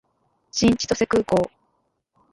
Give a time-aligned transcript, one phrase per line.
[0.49, 1.51] 新千歳空港